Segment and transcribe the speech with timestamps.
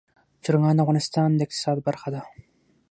[0.43, 2.21] چرګان د افغانستان د اقتصاد برخه ده.